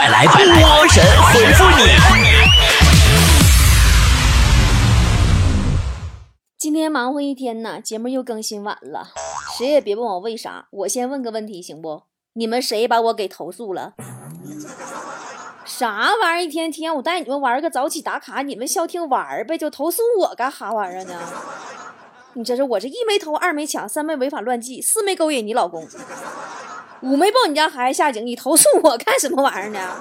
[0.00, 1.84] 快来百来，波神回复你。
[6.56, 9.10] 今天忙活一天呢，节目又更新晚了，
[9.58, 10.68] 谁也别问我为啥。
[10.70, 12.04] 我先问个问题行不？
[12.32, 13.92] 你们谁把我给投诉了？
[15.66, 16.46] 啥玩意儿？
[16.46, 21.14] 一天天我带你们玩个早起打卡，你们消停玩呗，就投诉我干哈玩意儿呢？
[22.32, 25.86] 你这是我这一没偷，二没抢，三没违法乱纪，四没勾引你老公，
[27.02, 29.96] 五没抱你家孩子下井，你投诉我干什么玩意儿呢？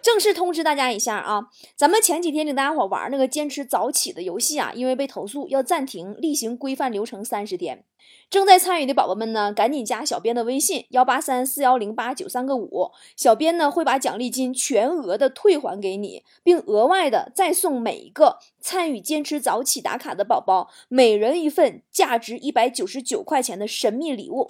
[0.00, 7.84] 正式通知大家一下啊，咱们前几天领大家伙玩那个坚持早起的游戏啊，因为被投诉要暂停，例行规范流程三十天。
[8.28, 24.48] 正在参与的宝宝们呢，赶紧加小编的微信幺八三四幺零八九三个五，小编呢会把奖励金全额的退还给你，并额外的再送每一个参与坚持早起打卡的宝宝每人一份价值一百九十九块钱的神秘礼物。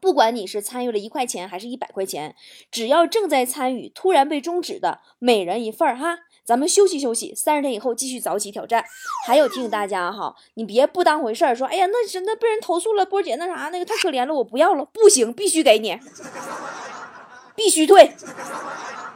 [0.00, 2.34] 不管你是参与了一块钱还是一百块钱，
[2.70, 6.20] 只要正在参与突然被终止的，每人一份儿哈。
[6.44, 8.84] 咱们休息休息，三十天以后继续早起挑战。
[9.26, 15.98] 还有提醒大家哈，你别不当回事儿，说哎呀，那真的被人投诉了，波姐那啥那个太可怜了，我不要了，不行，必须给你，
[17.54, 18.12] 必须退。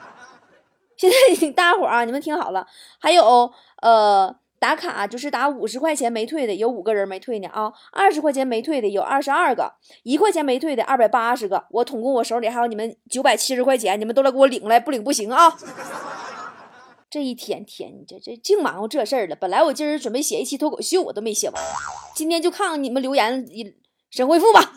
[0.99, 2.67] 现在大家伙儿啊，你们听好了，
[2.99, 4.42] 还有呃。
[4.63, 9.73] 打卡就是打五十块钱没退的有五个人没退呢啊，二十块钱没退的有二十二个，
[10.05, 11.67] 一块钱没退的二百八十个。
[11.71, 15.59] 我统共我手里还有你们九百七十块钱，你们都来给我领来，不领不行啊！
[17.11, 19.35] 这一天天你这这净忙活这事儿了。
[19.35, 21.61] 本来我今儿准备写一期脱口秀，我都没写完，
[22.15, 23.45] 今天就看看你们留言
[24.11, 24.73] 神回复吧。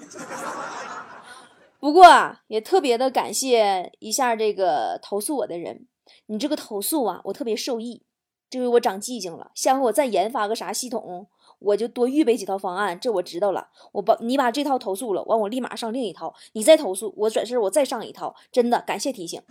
[1.79, 5.85] 不过，也特别的感谢一下这个投诉我的人，
[6.25, 8.01] 你这个投诉啊，我特别受益。
[8.49, 11.27] 这回我长记性了，下回我再研发个啥系统，
[11.59, 12.99] 我就多预备几套方案。
[12.99, 18.35] 这我知道了，我把你把这套投诉了，完我立马上另一套，你再投诉，我转身我再上一套。
[18.51, 19.41] 真的感谢提醒。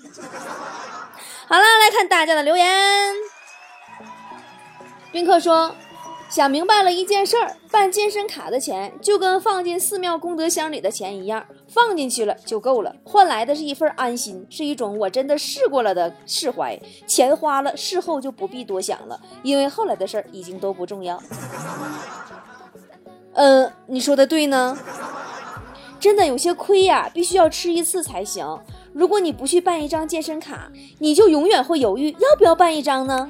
[1.46, 3.14] 好了，来看大家的留言。
[5.12, 5.74] 宾客说。
[6.30, 16.76] 想明白了一件事儿，办健身卡的钱就跟放进寺庙功德箱里的钱一样，放进去了就够了，换来的是一份安心，是一种我真的试过了的释怀。
[17.06, 21.22] 钱花了，事后就不必多想了，因为后来的事儿已经都不重要。
[23.34, 24.76] 嗯，你说的对呢，
[26.00, 28.58] 真的有些亏呀，必须要吃一次才行。
[28.92, 33.28] 如果你不去办一张健身卡，你就永远会犹豫要不要办一张呢？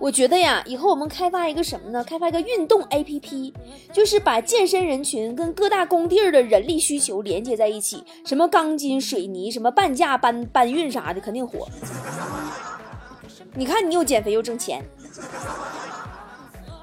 [0.00, 2.04] 我觉得呀，以后我们开发一个什么呢？
[2.04, 3.52] 开发一个运动 APP，
[3.92, 8.04] 就是把健身人群跟各大工地儿的人力需求连接在一起。
[8.24, 11.68] 什么钢筋、水泥，什么半价搬搬运啥的，肯定火。
[13.54, 14.84] 你看，你又减肥又挣钱。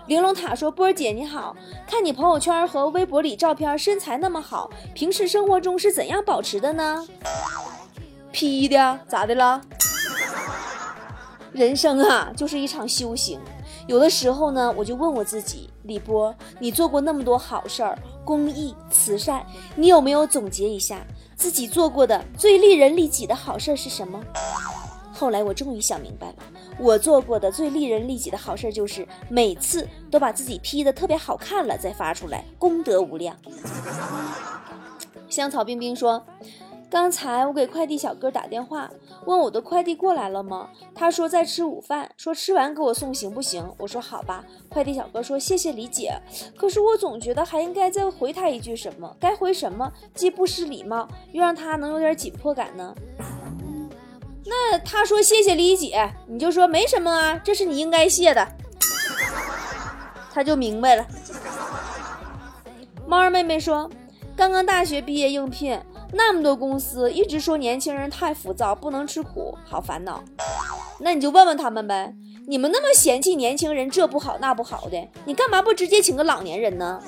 [0.08, 1.56] 玲珑塔说：“波儿姐你好，
[1.88, 7.08] 看你朋友圈和微博里照片，身材那么好，平时生活中是怎样保持的呢
[8.32, 9.62] ？P 的，咋的了？”
[11.56, 13.40] 人生啊，就是一场修行。
[13.88, 21.08] 有的时候呢，我就问我自己：李波，你做过那么多好事儿，公益、慈善，你有没有总结一下
[21.38, 24.22] 自己做过的最利人利己的好事儿是什么？
[25.14, 26.36] 后来我终于想明白了，
[26.78, 33.34] 我做过的最利人利己的好事儿就是每次都把自己 P 的特别好看了再发出来，功德无量。
[35.30, 36.22] 香草冰冰说。
[36.90, 38.90] 刚才我给快递小哥打电话，
[39.26, 40.70] 问我的快递过来了吗？
[40.94, 43.68] 他说在吃午饭，说吃完给我送行不行？
[43.78, 44.44] 我说好吧。
[44.70, 46.18] 快递小哥说谢谢理解，
[46.56, 49.14] 可是我总觉得还应该再回他一句什么？
[49.20, 49.92] 该回什么？
[50.14, 52.96] 既不失礼貌，又让他能有点紧迫感呢？
[54.46, 58.48] 那他说谢谢理解，你就说没什么啊，这是你应该谢的，
[60.32, 61.06] 他就明白了。
[63.06, 63.90] 猫儿妹妹说，
[64.36, 65.78] 刚刚大学毕业应聘。
[66.18, 70.24] 那么多公司一直说年轻人太浮躁，不能吃苦，好烦恼。
[70.98, 72.16] 那你就问问他们呗，
[72.48, 77.04] 你们那么嫌弃年轻人，这不好那不好的，你干嘛不直接请个老年人呢？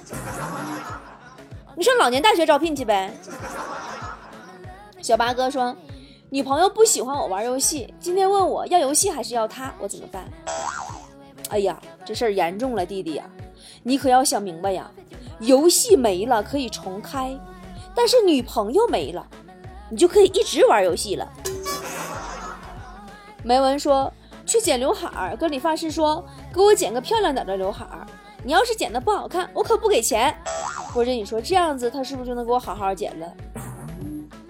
[1.77, 3.09] 你上老年大学招聘去呗。
[5.01, 5.73] 小八哥说，
[6.29, 10.29] 女朋友不喜欢我玩游戏，今天问我要游戏还是要她，我怎么办？
[11.47, 13.23] 哎呀，这事儿严重了，弟弟呀，
[13.83, 14.91] 你可要想明白呀，
[15.39, 17.39] 游戏没了可以重开。
[17.97, 19.27] 但是女朋友没了，
[19.89, 21.27] 你就可以一直玩游戏了。
[23.43, 24.13] 梅文说
[24.45, 26.23] 去剪刘海儿，跟理发师说
[26.53, 28.05] 给我剪个漂亮点儿的刘海儿。
[28.43, 30.31] 你要是剪的不好看，我可不给钱。
[30.93, 33.33] 或者你说这样子，他是不是就能给我好好剪了？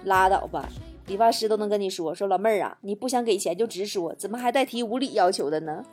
[0.03, 0.67] 拉倒吧，
[1.05, 5.83] 理发师都能跟你说说老妹儿啊，你不想给钱就直说，怎么还带提无理要求的呢？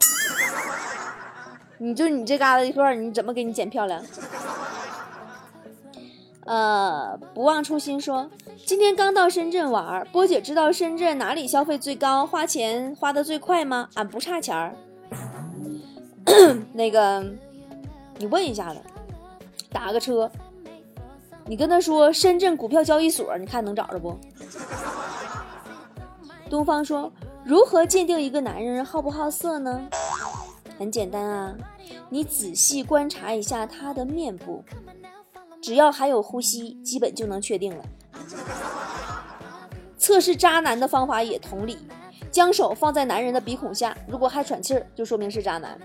[1.78, 4.02] 你就你这嘎达一块儿，你怎么给你剪漂亮？
[6.44, 8.30] 呃，不忘初心说，
[8.66, 13.88] 今天刚到深圳玩，波姐知道深圳哪里消费最高，花钱花的最快吗？
[13.94, 14.74] 俺不差钱儿。
[16.74, 17.24] 那个，
[18.18, 18.80] 你问一下子，
[19.70, 20.30] 打个车，
[21.46, 24.18] 你跟他说深圳股票交易所，你看能找着不？
[26.50, 27.10] 东方说，
[27.42, 29.88] 如何鉴定一个男人好不好色呢？
[30.78, 31.54] 很简单啊，
[32.10, 34.62] 你仔细观察一下他的面部。
[35.64, 37.84] 只要还有呼吸，基本就能确定了。
[39.96, 41.78] 测试渣男的方法也同理，
[42.30, 45.80] 将手放在男人的鼻孔下，如果还喘气儿，就说明是渣男。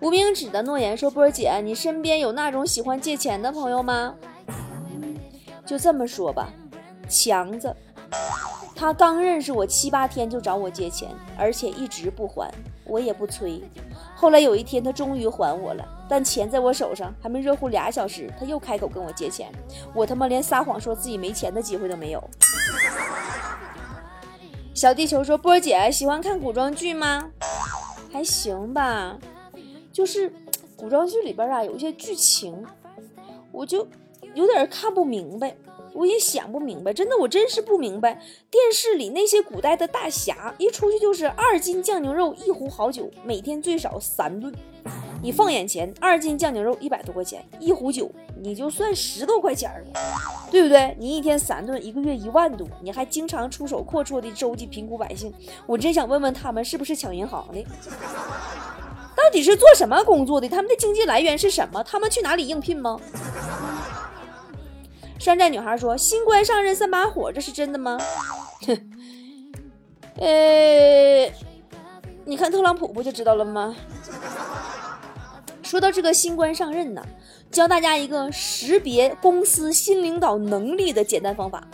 [0.00, 4.14] 无名指的诺言说：“波儿姐，你身边有那种喜欢借钱的朋友吗？”
[5.64, 6.50] 就这么说吧，
[7.08, 7.74] 强子，
[8.74, 11.08] 他刚认识我七八天就找我借钱，
[11.38, 12.52] 而且一直不还，
[12.84, 13.62] 我也不催。
[14.14, 15.82] 后来有一天，他终于还我了。
[16.08, 19.50] 但钱在我手上还没热乎俩小时，他又开口跟我借钱，
[19.94, 22.22] 我他妈连撒谎说自己没钱的机会都没有。
[24.74, 27.30] 小地球说：“波儿姐喜欢看古装剧吗？
[28.12, 29.18] 还行吧，
[29.92, 30.32] 就是
[30.76, 32.64] 古装剧里边啊有一些剧情，
[33.50, 33.86] 我就
[34.36, 35.56] 有点看不明白。”
[35.96, 38.20] 我也想不明白，真的，我真是不明白。
[38.50, 44.52] 电视里那些古代的大侠，一出去就是二斤酱牛肉，一壶好酒，每天最少三顿。
[45.22, 50.00] 你放眼前，二斤酱牛肉一百多块钱，一壶酒你就算十多块钱了，
[50.50, 50.94] 对不对？
[50.98, 55.32] 你一天三顿，一个月一万多，你还经常出手阔绰的周济贫苦百姓。
[55.66, 57.64] 我真想问问他们，是不是抢银行的？
[59.16, 60.46] 到底是做什么工作的？
[60.46, 61.82] 他们的经济来源是什么？
[61.82, 63.00] 他们去哪里应聘吗？
[65.18, 67.98] 山寨女孩说：“新官上任三把火，这是真的吗？”
[68.66, 68.90] 哼，
[70.20, 71.32] 呃，
[72.24, 73.74] 你看特朗普不就知道了吗？
[75.62, 77.02] 说到这个新官上任呢，
[77.50, 81.66] 教大家一个识别公司新领导能力的简单方法。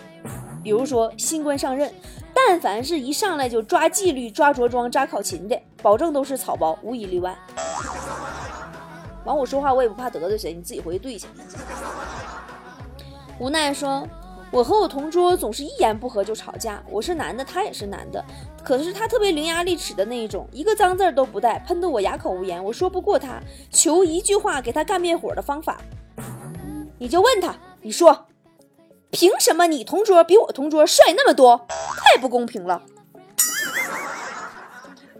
[0.63, 1.93] 比如说，新官上任，
[2.33, 7.37] 但凡是一上来就抓纪律、抓着装、抓考勤的，保证都是草包，无一例外。
[9.25, 11.27] 完，我说话我也不怕得罪谁，你自己回去对去。
[13.39, 14.07] 无奈说
[14.53, 16.83] ：“我和我同桌总是一言不合就吵架。
[16.89, 18.25] 我是男的，他也是男的，
[18.63, 22.63] 可是他特别伶牙俐齿的那一种，一个脏字都不带，喷得我哑口无言。
[22.63, 23.41] 我说不过他，
[23.71, 25.81] 求一句话给他干灭火的方法。
[26.99, 28.27] 你就问他，你说，
[29.11, 31.67] 凭什么你同桌比我同桌帅那么多？
[31.69, 32.83] 太不公平了。”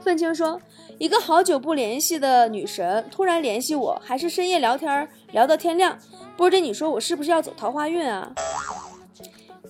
[0.01, 0.61] 愤青说
[0.99, 5.99] ：“一个好久不联系的女神突然联系我，还是深夜聊天，聊到天亮。”
[6.37, 8.33] 波姐，你说我是不是要走桃花运啊？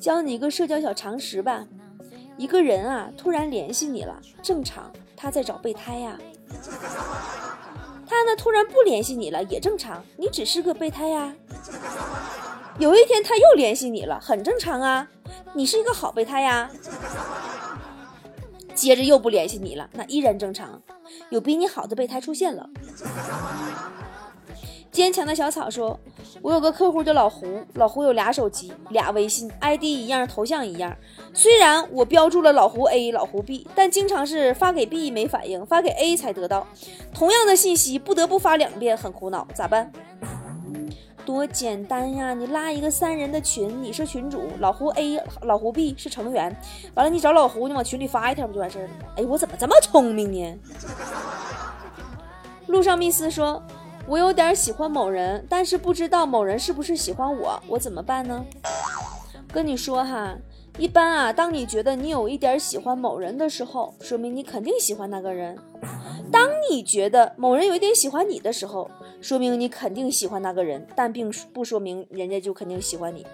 [0.01, 1.65] 教你一个社交小常识吧。
[2.37, 6.19] 一个人啊，突然联系你了，正常，他在找备胎呀。
[8.07, 11.35] 他呢，突然不联系你了，也正常，你只是个备胎呀。
[12.79, 15.07] 有一天他又联系你了，很正常啊，
[15.53, 16.71] 你是一个好备胎呀。
[18.75, 20.81] 接着又不联系你了，那依然正常，
[21.29, 22.69] 有比你好的备胎出现了。
[24.93, 25.99] 坚强的小草说
[26.43, 30.95] ：“我有个客户叫老胡，老胡有俩手机，俩微信，ID 一样，头像一样。
[31.33, 36.67] 虽然我标注了老胡 A、老胡 B，但经常是发给 B 没反应，发给 A 才得到。
[37.15, 39.91] 同样的信息不得不发两遍，很苦恼，咋办？
[41.25, 42.35] 多简单呀！
[42.35, 46.55] 你拉一个三人的群，你是群主，老胡 A、老胡 B 是成员。
[46.93, 48.95] 完了，你找老胡，你往群里发一条不就完事儿了吗？
[49.17, 50.59] 哎，我怎么这么聪明呢？”
[52.69, 53.63] 路上密斯说。
[54.07, 58.45] 我有点喜欢某人，但是不知道某人是不是喜欢我，我怎么办呢？
[59.53, 60.37] 跟你说哈，
[60.77, 65.55] 一般啊，当你觉得你有一点喜欢某人的时候，说明你肯定喜欢那个人；
[66.31, 68.91] 当你觉得某人有一点喜欢你的时候，
[69.21, 73.27] 说明你肯定喜欢那个人，但并不说明人家就肯定喜欢你。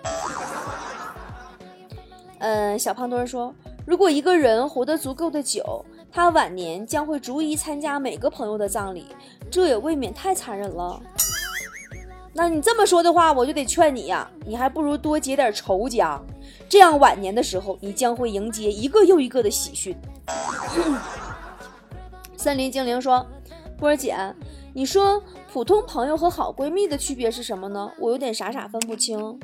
[2.41, 3.55] 嗯，小胖墩说，
[3.87, 5.85] 如果一个人活得足够的久。
[6.11, 9.05] 他晚年将会逐一参加每个朋友的葬礼，
[9.51, 11.01] 这也未免太残忍了。
[12.33, 16.21] 那你这么说的话，我就得劝你呀，你还不如多结点仇家，
[16.69, 19.97] 这样晚年的时候，你将会迎接一个又一个的喜讯。
[22.37, 23.27] 森林精灵说
[23.77, 24.17] ：“波儿姐，
[24.73, 25.21] 你说
[25.53, 27.91] 普通朋友和好闺蜜的区别是什么呢？
[27.99, 29.41] 我有点傻傻分不清。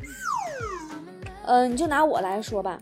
[1.46, 2.78] 嗯，你就拿我来说吧，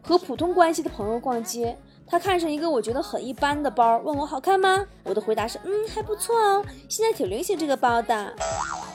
[0.00, 1.76] 和普通关系的朋友逛街。”
[2.10, 4.84] 他看上一个我觉得很一般的包，问我好看吗？
[5.04, 8.34] 我的回答是，嗯，还不错哦，现在挺流行这个包的。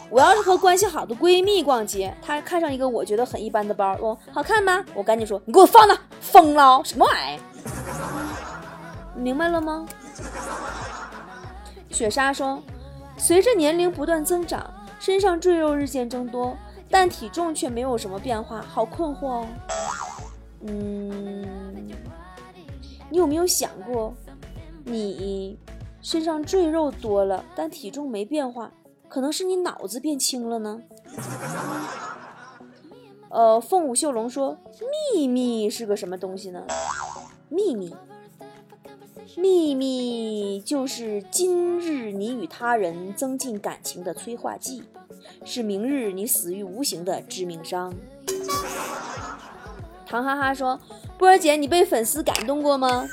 [0.09, 4.83] 我要是和关系好的闺蜜逛街，她看上一个我觉得很一般的包，问好看吗？
[4.93, 7.39] 我赶紧说，你给我放那，疯了，什么玩意？
[9.15, 9.85] 明白了吗？
[11.89, 12.61] 雪莎说，
[13.15, 14.69] 随着年龄不断增长，
[14.99, 16.57] 身上赘肉日渐增多。
[16.87, 19.47] 但体重却没有什么变化，好困惑哦。
[20.61, 21.43] 嗯，
[23.09, 24.13] 你有没有想过，
[24.83, 25.57] 你
[26.01, 28.71] 身上赘肉多了，但体重没变化，
[29.07, 30.81] 可能是你脑子变轻了呢？
[33.29, 34.57] 呃，凤舞秀龙说
[35.13, 36.65] ：“秘密是个什么东西呢？
[37.49, 37.93] 秘密，
[39.35, 44.83] 秘密就是今日你与他人增进感情的催化剂，
[45.43, 47.93] 是明日你死于无形的致命伤。”
[50.07, 50.79] 唐哈哈说
[51.17, 53.07] ：“波儿姐，你被粉丝感动过吗？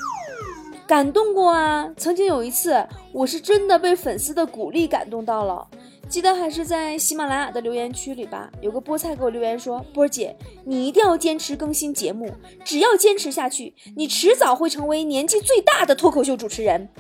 [0.87, 1.91] 感动过啊！
[1.97, 5.67] 曾经有一次，我是真的被粉丝的鼓励感动到了。”
[6.09, 12.31] 记得还是在喜马拉雅的留言区里吧，有个菠菜给我留言说：“波儿姐，你一定要坚持更新节目，
[12.63, 16.91] 只要坚持下去，你迟早会成为年纪最大的脱口秀主持人。”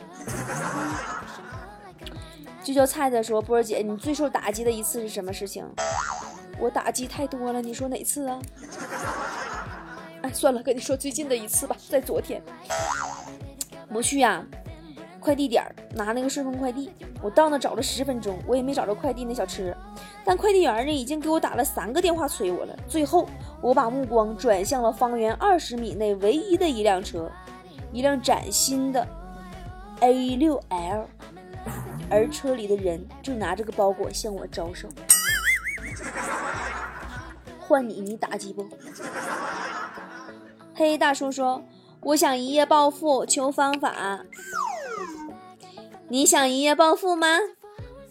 [2.64, 5.62] 就叫菜菜说：“波儿姐，你最受打击的一次是什么事情？”
[6.58, 8.38] 我打击太多了，你说哪次啊？
[10.32, 12.42] 算了，跟你说最近的一次吧，在昨天，
[13.88, 14.44] 我去呀。
[15.20, 16.90] 快递点拿那个顺丰快递，
[17.22, 19.72] 我到那找了十分钟，我也没找着快递那小车。
[20.24, 22.76] 但快递员呢，已经给我打了三个电话催我了。
[22.88, 23.28] 最后，
[23.60, 27.30] 我把目光转向了方圆二十米内唯一的一辆车，
[27.92, 29.06] 一辆崭新的
[30.00, 31.04] A6L，
[32.10, 34.88] 而车里的人正拿着个包裹向我招手。
[37.60, 38.68] 换你，你打击不？
[40.74, 41.62] 黑大叔说
[42.00, 44.20] ：“我想一夜暴富，求方法。”
[46.08, 47.38] 你想一夜暴富吗？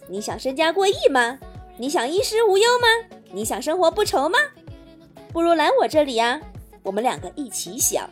[0.07, 1.37] 你想身家过亿吗？
[1.77, 3.17] 你想衣食无忧吗？
[3.31, 4.37] 你想生活不愁吗？
[5.31, 6.39] 不如来我这里呀，
[6.83, 8.09] 我们两个一起想。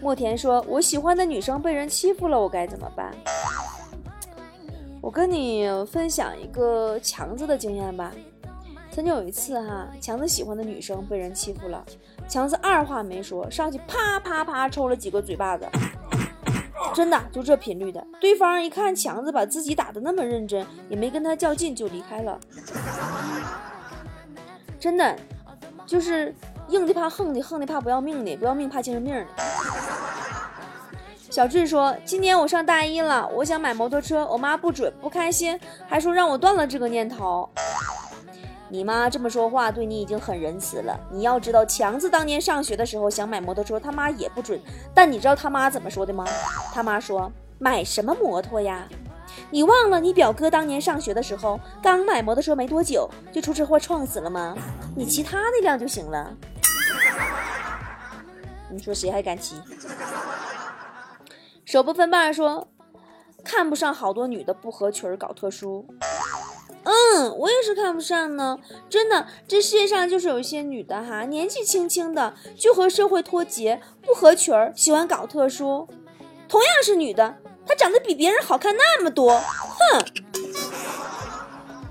[0.00, 3.14] 莫田说：“我喜欢的女生被人欺负了，我该怎么办？”
[5.00, 8.12] 我跟你分享一个强子的经验吧。
[8.94, 11.82] 曾经有一次哈，强子喜欢的女生被人欺负了，
[12.28, 15.66] 强子二话没说，上去啪啪啪抽了几个嘴巴子。
[16.92, 22.38] 真的就这频率的，对方一看强子把自己打的那么认真，也没跟他较劲就离开了。
[24.78, 25.16] 真的，
[25.86, 26.34] 就是
[26.68, 29.26] 硬的怕横的，横的怕不要命的，不要命怕精神病的。
[31.30, 35.58] 小智说：“今年我上大一了，我想买摩托车，我妈不准，不开心，
[35.88, 37.48] 还说让我断了这个念头。”
[38.72, 40.98] 你妈这么说话，对你已经很仁慈了。
[41.10, 44.58] 你要知道，强子当年上学的时候想买摩托车，他妈也不准。
[44.94, 46.24] 但你知道他妈怎么说的吗？
[46.72, 48.88] 他妈说：“买什么摩托呀？
[49.50, 54.56] 你忘了你表哥当年上学的时候，刚买摩托车没多久就出车祸撞死了吗？
[54.96, 56.34] 你骑他那辆就行了。”
[58.72, 59.56] 你说谁还敢骑？
[61.66, 62.68] 手不分瓣说
[63.44, 65.86] ：“看不上好多女的不合群搞特殊。”
[66.84, 68.58] 嗯，我也是看不上呢。
[68.88, 75.88] 真的，这世界上就是有一些女的哈，年纪轻轻的就和社会脱节，不合群儿，喜欢搞特殊。
[76.48, 77.36] 同样是女的，
[77.66, 80.04] 她长得比别人好看那么多，哼，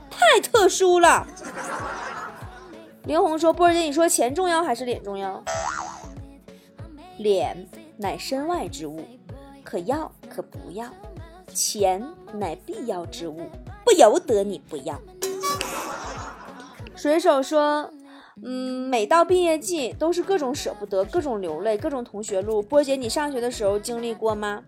[0.09, 1.25] 太特殊了。
[3.05, 5.43] 林红说：“波儿姐，你说钱重要还是脸重要？
[7.17, 7.67] 脸
[7.97, 9.03] 乃身外之物，
[9.63, 10.85] 可要可不要；
[11.51, 13.49] 钱乃必要之物。”
[13.83, 14.99] 不由得你不要。
[16.95, 17.91] 水手说
[18.43, 22.61] ：“嗯，每到毕业季都是各种舍不得，各种流泪，各种同学录。
[22.61, 24.63] 波姐，你上学的时候经历过吗？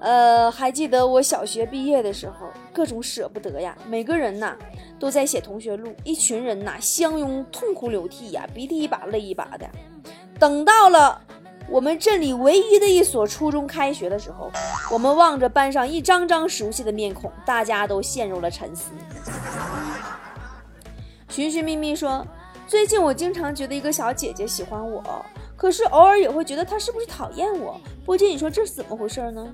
[0.00, 3.76] 呃，还记得我小学毕业的时候，各种舍不得呀。
[3.88, 4.56] 每个人呐
[4.98, 9.68] 都在写同学录，一群人呐相拥痛哭流涕呀，鼻涕一把泪一把的。
[10.38, 11.20] 等到了。”
[11.68, 14.50] 我们镇里唯一的一所初中开学的时候，
[14.90, 18.90] 我们望着班上一张张熟悉的面孔，大家都陷入了沉思。
[21.28, 22.26] 寻寻觅觅说
[22.66, 25.24] ：“最近我经常觉得一个小姐姐喜欢我，
[25.56, 27.78] 可是偶尔也会觉得她是不是讨厌我？
[28.04, 29.46] 波姐，你说这是怎么回事呢？”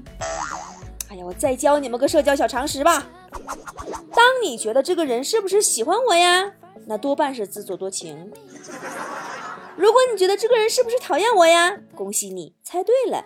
[1.11, 3.07] 哎呀，我再教你们个社交小常识吧。
[4.15, 6.53] 当你觉得这个人是不是喜欢我呀，
[6.87, 8.33] 那多半是自作多情。
[9.77, 11.77] 如果你觉得这个人是不是讨厌我呀？
[11.95, 13.25] 恭喜你猜对了。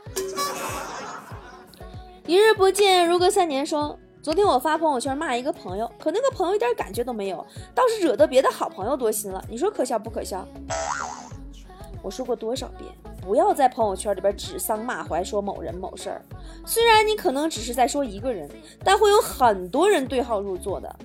[2.27, 3.65] 一日不见，如隔三年。
[3.65, 9.45] 说昨天我发朋友圈骂一个朋友，可那个朋友一点感觉都没有，倒是惹得别的好朋友多心了。
[9.49, 10.47] 你说可笑不可笑？
[12.03, 12.91] 我说过多少遍，
[13.21, 16.23] 不要在朋友圈里边指桑骂槐说某人某事儿。
[16.65, 18.49] 虽然你可能只是在说一个人，
[18.83, 20.97] 但会有很多人对号入座的，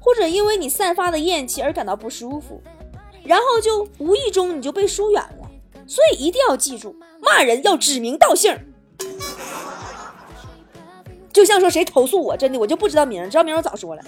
[0.00, 2.60] 或者因为你散发的厌气而感到不舒服。
[3.28, 5.50] 然后就无意中你就被疏远了，
[5.86, 8.58] 所以一定要记住，骂人要指名道姓。
[11.30, 14.02] 就像说谁投诉我，真的我就不知道名，知道名我早说了。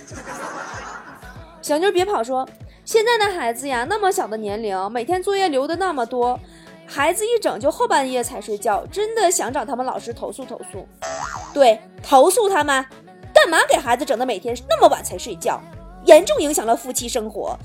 [1.61, 2.49] 小妞别跑说，
[2.87, 6.41] 现在的孩子呀，那么小的年龄，每天作业留的那么多，
[6.87, 10.89] 孩子一整就后半夜才睡觉，真的想找他们老师投诉投诉。
[11.53, 12.85] 对，投诉他们，
[13.35, 15.61] 干嘛给孩子整的每天那么晚才睡觉，
[16.07, 17.57] 严重影响了夫妻生活。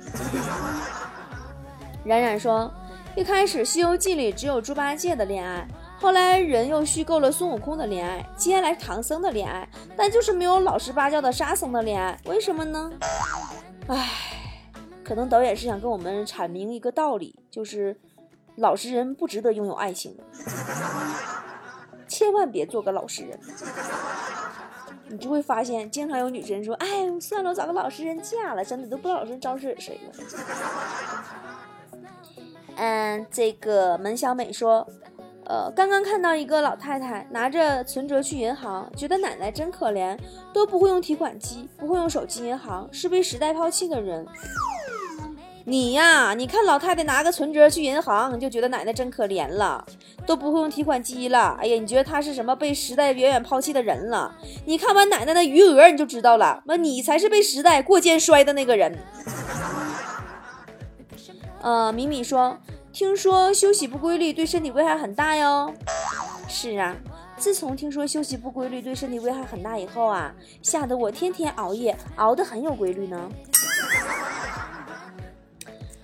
[2.04, 2.70] 冉冉说，
[3.16, 5.66] 一开始《西游记》里只有猪八戒的恋爱。
[5.96, 12.92] 后来人又虚构了孙悟空的恋爱，接下来唐僧的恋爱，但就是没有老实巴交的沙僧的恋爱，为什么呢？
[13.86, 14.10] 唉，
[15.02, 17.96] 可能导演是想跟我们阐明一个道理，就是
[18.56, 20.14] 老实人不值得拥有爱情，
[22.06, 23.40] 千万别做个老实人。
[25.08, 26.86] 你就会发现，经常有女生说：“哎，
[27.20, 30.12] 算了，我找个老实人嫁了。”真的都不知道老实人招惹谁了。
[32.76, 34.86] 嗯，这个门小美说。
[35.46, 40.18] 呃，刚刚看到一个老太太拿着存折去银行，觉得奶奶真可怜，
[40.54, 44.26] 都不会用提款机，不会用手机银行，是被时代抛弃的人。
[45.66, 49.84] 你呀，你看老太太拿个存折去银行，你就觉得奶奶真可怜了，
[50.26, 51.56] 都不会用提款机了。
[51.58, 54.34] 哎呀，你觉得她是什么被时代远远抛弃的人了？
[54.66, 58.98] 你看完奶奶的余额，你就知道了，那你才是被时代过肩摔的那个人。
[61.62, 62.58] 呃，米米说。
[62.92, 65.74] 听说休息不规律对身体危害很大哟。
[66.46, 66.94] 是啊，
[67.36, 73.28] 自从听说休息不规律对身体危害很大以后啊，吓得我天天熬夜，熬得很有规律呢。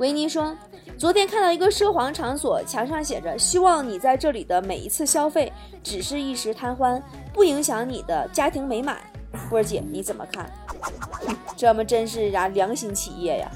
[0.00, 0.57] 维尼说，
[0.97, 5.52] 昨天看到一个奢华场所，墙上写着：“希望你在这里的每一次消费
[5.83, 7.02] 只是一时贪欢，
[7.35, 8.97] 不影响你的家庭美满。”
[9.50, 10.50] 波儿姐你怎么看？
[11.54, 13.50] 这么真是呀良心企业呀！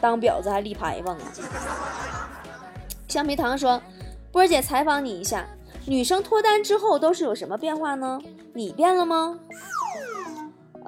[0.00, 1.22] 当婊子还立牌坊啊！
[3.08, 3.82] 橡皮糖说
[4.30, 5.44] ：“波儿姐采访你一下，
[5.84, 8.20] 女生脱单之后都是有什么变化呢？
[8.54, 9.36] 你变了吗？”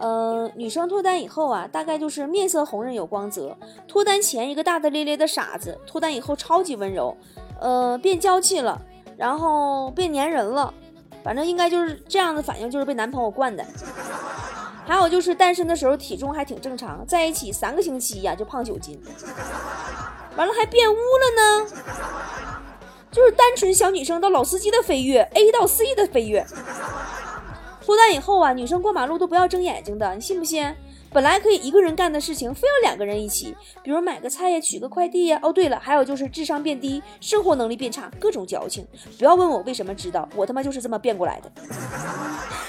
[0.01, 3.57] 嗯，女生脱单以后啊，大概就是面色红润有光泽。
[3.87, 7.17] 脱单前一个大大咧咧的傻子，脱单以后超级温柔，
[7.61, 8.81] 呃，变娇气了，
[9.17, 10.73] 然后变粘人了，
[11.25, 13.65] 反正应该就是这样的反应，就是被男朋友惯的。
[14.87, 18.99] 还有就是单身的时候体重还挺正常，在一起三个星期呀就胖九斤，
[20.37, 21.67] 完了还变污了呢，
[23.11, 26.47] 就是单纯小女生到老司机的飞跃，A 到 C 的飞跃。
[27.89, 30.75] 脱单以后啊，女生过马路都不要睁眼睛的，你信不信？
[31.11, 35.41] 本来可以一个人干的事情，非要两个人一起，比如买个菜呀，取个快递呀。
[35.43, 38.87] 哦，对了，还有就是智商变低，生活能力变差，各种矫情。
[39.19, 41.51] 不要问我为什么知道，我他妈就是这么变过来的。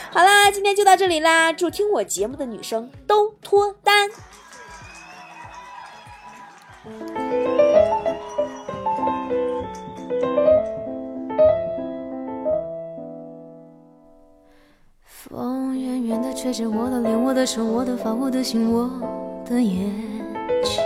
[0.09, 1.51] 好啦，今天就到这里啦！
[1.51, 4.09] 祝听我节目的女生都脱单。
[15.79, 18.89] 远远的吹着我的脸，我的手，我的发，我的心，我
[19.49, 19.91] 的眼
[20.63, 20.83] 睛。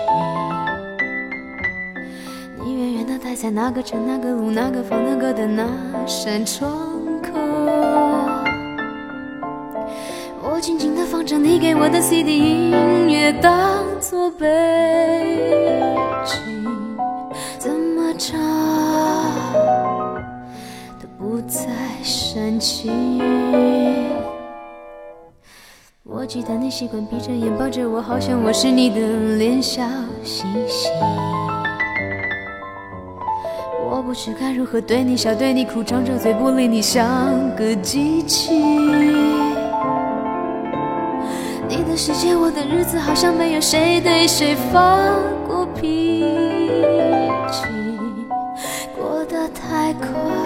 [2.64, 5.68] 你远远的待在那个城、那个路、那个房、那个的那
[6.06, 6.72] 扇窗
[7.22, 7.32] 口。
[10.42, 10.60] 我。
[10.62, 14.48] 静静的放着你给我的 CD 音乐，当作背
[16.24, 16.40] 景，
[17.60, 18.40] 怎么唱
[21.02, 21.68] 都不再
[22.02, 23.22] 煽情。
[26.24, 28.96] 我记得你习惯闭着眼抱着我，好像我是你的
[29.36, 29.84] 脸，笑
[30.24, 30.88] 嘻嘻。
[33.92, 37.04] 我不知该如何对你笑，对你哭，张着嘴不理你，像
[37.58, 38.56] 个机器。
[41.68, 44.98] 你的世界，我的日子好像没有谁对谁发
[45.46, 46.24] 过脾
[47.52, 47.66] 气，
[48.96, 50.43] 过得太快。